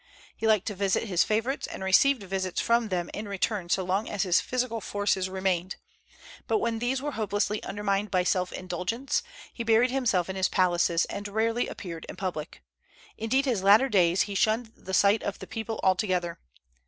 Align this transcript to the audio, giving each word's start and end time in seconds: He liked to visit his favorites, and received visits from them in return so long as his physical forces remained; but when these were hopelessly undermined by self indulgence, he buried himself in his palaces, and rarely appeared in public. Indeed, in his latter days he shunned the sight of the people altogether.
He 0.35 0.47
liked 0.47 0.65
to 0.65 0.73
visit 0.73 1.03
his 1.03 1.23
favorites, 1.23 1.67
and 1.67 1.83
received 1.83 2.23
visits 2.23 2.59
from 2.59 2.87
them 2.89 3.11
in 3.13 3.27
return 3.27 3.69
so 3.69 3.83
long 3.85 4.09
as 4.09 4.23
his 4.23 4.41
physical 4.41 4.81
forces 4.81 5.29
remained; 5.29 5.75
but 6.47 6.57
when 6.57 6.79
these 6.79 7.03
were 7.03 7.11
hopelessly 7.11 7.61
undermined 7.61 8.09
by 8.09 8.23
self 8.23 8.51
indulgence, 8.51 9.21
he 9.53 9.63
buried 9.63 9.91
himself 9.91 10.27
in 10.27 10.35
his 10.35 10.49
palaces, 10.49 11.05
and 11.05 11.27
rarely 11.27 11.67
appeared 11.67 12.07
in 12.09 12.15
public. 12.15 12.63
Indeed, 13.15 13.45
in 13.45 13.51
his 13.53 13.61
latter 13.61 13.89
days 13.89 14.23
he 14.23 14.33
shunned 14.33 14.71
the 14.75 14.95
sight 14.95 15.21
of 15.21 15.37
the 15.37 15.45
people 15.45 15.79
altogether. 15.83 16.39